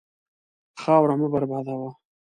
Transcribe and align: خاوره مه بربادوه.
خاوره 0.81 1.15
مه 1.19 1.27
بربادوه. 1.33 1.89